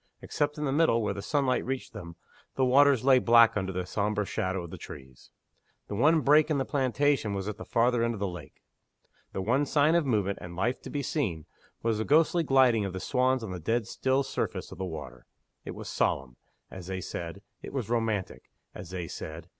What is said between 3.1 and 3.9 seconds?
black under the